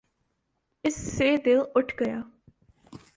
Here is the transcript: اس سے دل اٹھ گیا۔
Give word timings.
اس 0.83 0.95
سے 1.17 1.37
دل 1.45 1.59
اٹھ 1.75 1.93
گیا۔ 1.99 2.21